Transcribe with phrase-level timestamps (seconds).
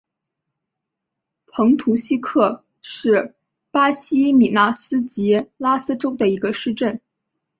[1.45, 3.35] 蓬图希克是
[3.69, 6.99] 巴西米纳斯吉拉斯州的一个市镇。